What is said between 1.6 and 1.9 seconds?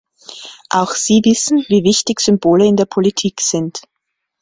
wie